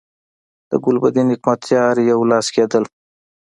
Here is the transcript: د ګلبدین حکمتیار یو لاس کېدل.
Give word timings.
د 0.69 0.71
ګلبدین 0.83 1.27
حکمتیار 1.33 1.95
یو 2.11 2.19
لاس 2.31 2.47
کېدل. 2.55 2.83